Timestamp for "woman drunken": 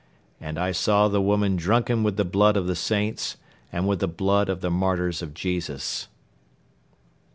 1.21-2.01